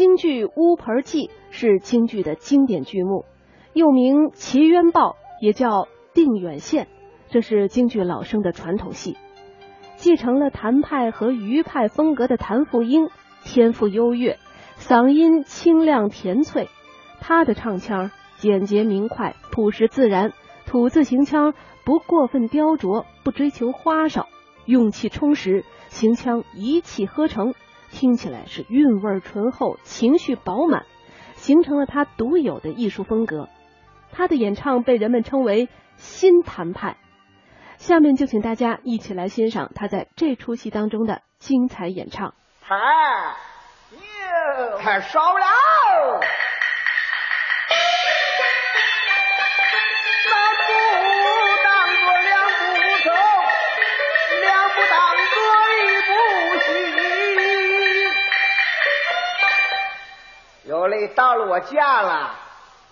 [0.00, 3.26] 京剧《乌盆记》是京剧的经典剧目，
[3.74, 5.10] 又名《齐冤报》，
[5.42, 5.68] 也叫
[6.14, 6.84] 《定远县》，
[7.28, 9.18] 这是京剧老生的传统戏。
[9.96, 13.10] 继承了谭派和余派风格的谭富英，
[13.44, 14.38] 天赋优越，
[14.78, 16.70] 嗓音清亮甜脆。
[17.20, 20.32] 他的唱腔简洁明快、朴实自然，
[20.64, 21.52] 吐字行腔
[21.84, 24.28] 不过分雕琢，不追求花哨，
[24.64, 27.52] 用气充实，行腔一气呵成。
[27.90, 30.86] 听起来是韵味醇厚，情绪饱满，
[31.34, 33.48] 形成了他独有的艺术风格。
[34.12, 36.96] 他的演唱被人们称为新谈派。
[37.76, 42.34] 下面就请大家一起来欣赏他在这出戏当中的精彩演唱。
[42.60, 42.76] 太
[43.92, 46.20] 哟，太少了。
[61.10, 62.34] 到了我家了。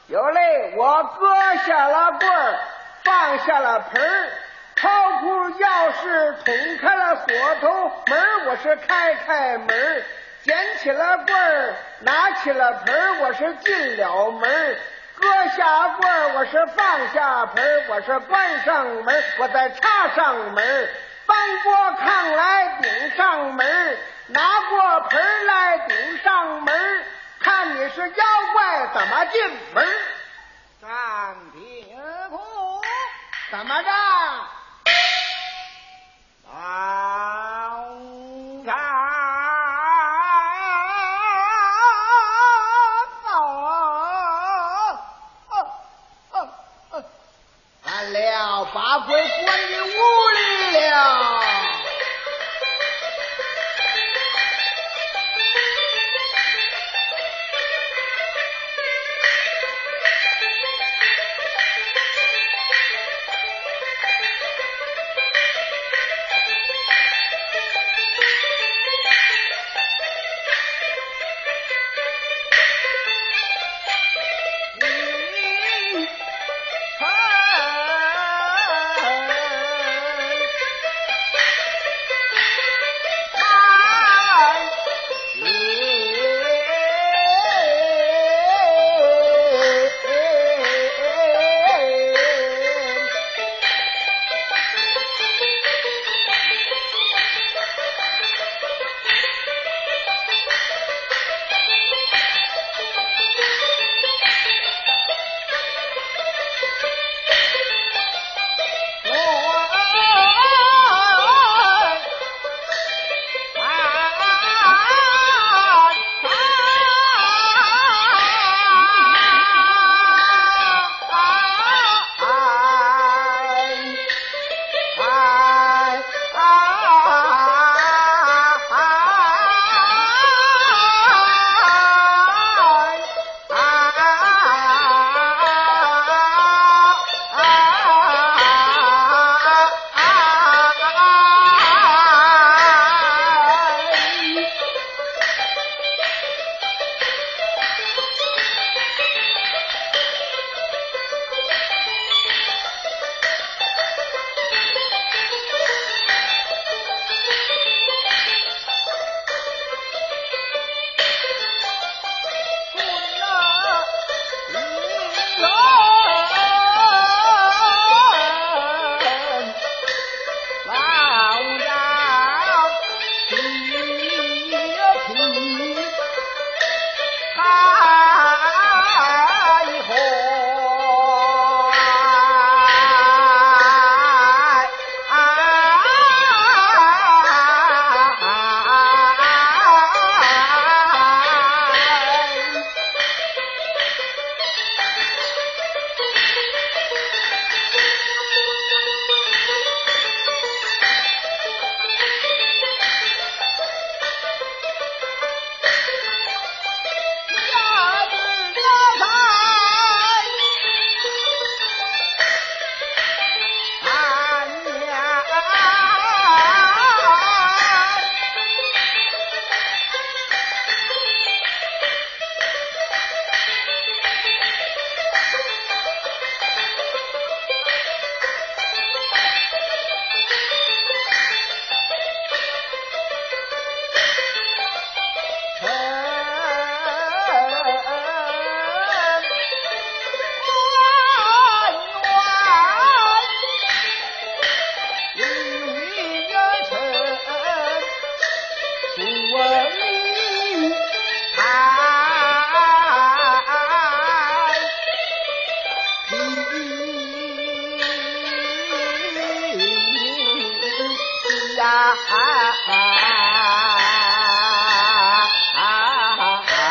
[0.09, 2.59] 有嘞，我搁下了棍儿，
[3.05, 4.31] 放下了盆儿，
[4.75, 4.89] 掏
[5.21, 8.47] 出钥匙，捅开了锁头门。
[8.47, 10.05] 我是开开门，
[10.45, 13.21] 捡起了棍儿，拿起了盆儿。
[13.21, 14.77] 我是进了门儿，
[15.21, 17.85] 割下棍儿，我是放下盆儿。
[17.91, 20.89] 我是关上门，我再插上门儿，
[21.27, 23.99] 搬过炕来顶上门，
[24.29, 27.05] 拿过盆儿来顶上门。
[27.41, 29.87] 看你是妖怪怎么进门？
[30.81, 31.99] 暂停
[32.31, 32.81] 步，
[33.51, 33.91] 怎么着？
[36.51, 36.55] 当
[38.65, 38.73] 家
[47.85, 49.21] 完了，把鬼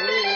[0.00, 0.27] Ooh.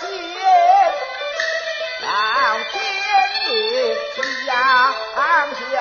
[0.00, 0.08] 见
[2.02, 2.08] 老
[2.70, 2.74] 天
[3.72, 5.80] 爷降下。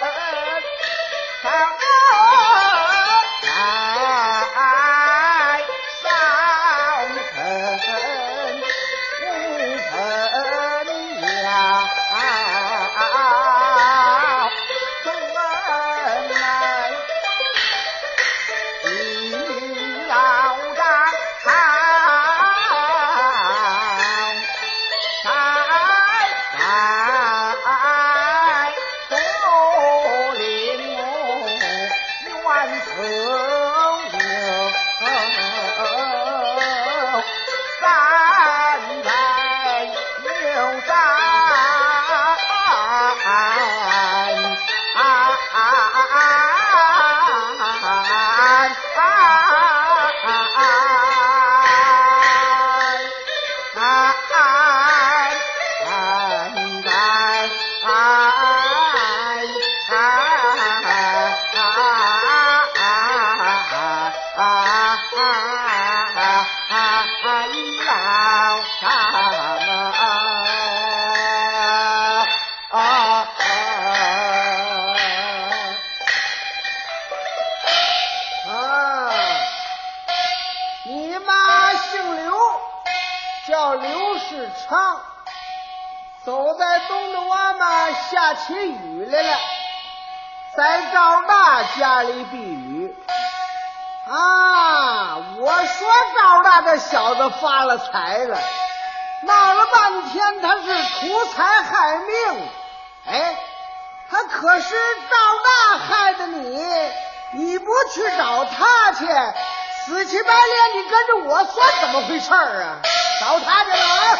[0.00, 0.39] 不
[84.70, 85.00] 世昌，
[86.24, 89.36] 走在东东湾嘛，下起雨来了，
[90.56, 92.96] 在赵大家里避雨。
[94.08, 98.38] 啊，我说赵大这小子发了财了，
[99.22, 100.62] 闹了半天他是
[101.00, 102.48] 图财害命，
[103.08, 103.36] 哎，
[104.08, 104.76] 他可是
[105.10, 106.64] 赵大害的你，
[107.32, 109.04] 你不去找他去，
[109.84, 112.76] 死乞白赖你跟着我算怎么回事啊？
[113.20, 114.18] 找他去了啊！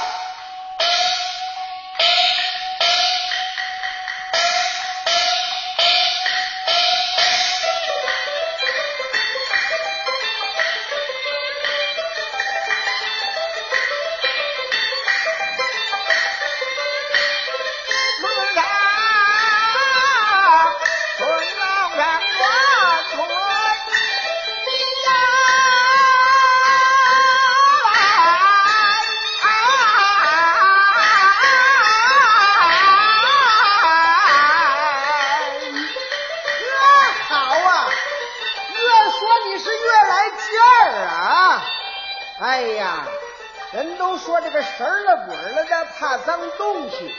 [44.24, 47.14] 说这个神了鬼了的，怕脏东西。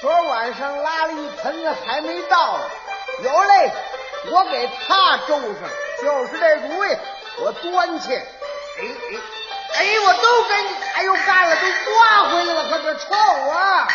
[0.00, 2.58] 昨晚上拉了一盆子还没到，
[3.22, 3.72] 有嘞，
[4.30, 5.68] 我给他周上，
[6.02, 6.96] 就是这主意，
[7.40, 8.14] 我端去。
[8.14, 8.22] 哎
[8.80, 9.18] 哎
[9.74, 13.14] 哎，我都给你，哎呦，干了都刮回来了，可这臭
[13.50, 13.88] 啊！